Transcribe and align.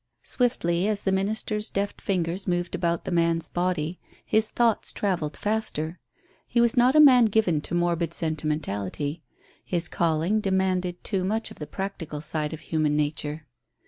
Swiftly 0.23 0.87
as 0.87 1.03
the 1.03 1.11
minister's 1.11 1.69
deft 1.69 2.01
fingers 2.01 2.47
moved 2.47 2.73
about 2.73 3.05
the 3.05 3.11
man's 3.11 3.47
body, 3.47 3.99
his 4.25 4.49
thoughts 4.49 4.91
travelled 4.91 5.37
faster. 5.37 5.99
He 6.47 6.59
was 6.59 6.75
not 6.75 6.95
a 6.95 6.99
man 6.99 7.25
given 7.25 7.61
to 7.61 7.75
morbid 7.75 8.11
sentimentality; 8.11 9.21
his 9.63 9.87
calling 9.87 10.39
demanded 10.39 11.03
too 11.03 11.23
much 11.23 11.51
of 11.51 11.59
the 11.59 11.67
practical 11.67 12.19
side 12.19 12.51
of 12.51 12.61
human 12.61 12.95
nature. 12.95 13.45